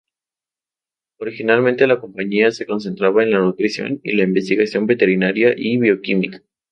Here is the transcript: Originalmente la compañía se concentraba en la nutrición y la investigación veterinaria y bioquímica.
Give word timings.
Originalmente 1.19 1.85
la 1.85 1.99
compañía 1.99 2.49
se 2.49 2.65
concentraba 2.65 3.21
en 3.21 3.29
la 3.29 3.37
nutrición 3.37 4.01
y 4.03 4.15
la 4.15 4.23
investigación 4.23 4.87
veterinaria 4.87 5.53
y 5.55 5.77
bioquímica. 5.77 6.41